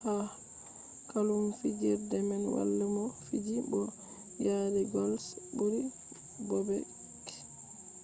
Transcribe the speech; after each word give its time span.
ha 0.05 0.15
klub 1.09 1.45
fijerde 1.59 2.17
man 2.29 2.43
wala 2.55 2.85
mo 2.95 3.05
fiji 3.25 3.57
bo 3.69 3.81
yari 4.45 4.81
gols 4.91 5.25
ɓuri 5.55 5.81
bobek 6.47 6.87